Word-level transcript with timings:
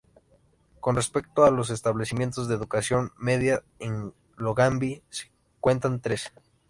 Con 0.79 0.95
respecto 0.95 1.45
a 1.45 1.51
los 1.51 1.69
establecimientos 1.69 2.47
de 2.47 2.55
educación 2.55 3.11
media, 3.19 3.61
en 3.77 4.15
Longaví 4.35 5.03
se 5.11 5.29
cuentan 5.59 5.99
tres. 6.01 6.33